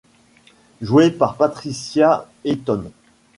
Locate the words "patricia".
1.37-2.27